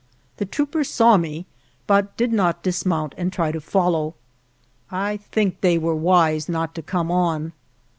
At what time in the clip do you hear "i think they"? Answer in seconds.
4.89-5.77